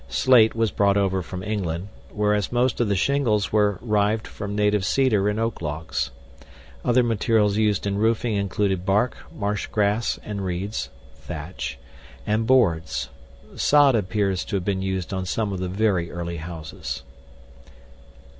[0.09, 4.83] Slate was brought over from England, whereas most of the shingles were rived from native
[4.83, 6.09] cedar and oak logs.
[6.83, 11.77] Other materials used in roofing included bark, marshgrass and reeds (thatch),
[12.25, 13.09] and boards.
[13.55, 17.03] Sod appears to have been used on some of the very early houses.